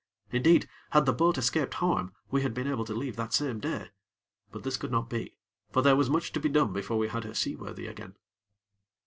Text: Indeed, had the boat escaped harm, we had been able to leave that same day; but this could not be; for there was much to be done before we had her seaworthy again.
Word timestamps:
Indeed, 0.31 0.67
had 0.89 1.05
the 1.05 1.13
boat 1.13 1.37
escaped 1.37 1.75
harm, 1.75 2.15
we 2.31 2.41
had 2.41 2.55
been 2.55 2.67
able 2.67 2.85
to 2.85 2.95
leave 2.95 3.17
that 3.17 3.33
same 3.33 3.59
day; 3.59 3.91
but 4.51 4.63
this 4.63 4.75
could 4.75 4.89
not 4.91 5.11
be; 5.11 5.35
for 5.71 5.83
there 5.83 5.95
was 5.95 6.09
much 6.09 6.31
to 6.31 6.39
be 6.39 6.49
done 6.49 6.73
before 6.73 6.97
we 6.97 7.07
had 7.09 7.23
her 7.23 7.35
seaworthy 7.35 7.85
again. 7.85 8.15